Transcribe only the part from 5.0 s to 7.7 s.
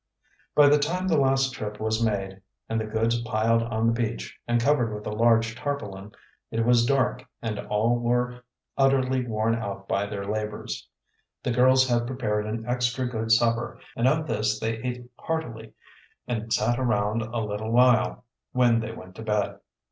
a large tarpaulin, it was dark and